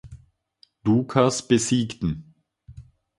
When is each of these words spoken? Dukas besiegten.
Dukas 0.83 1.43
besiegten. 1.47 2.33